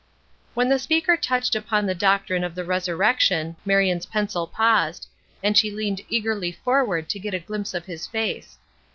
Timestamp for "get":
7.19-7.35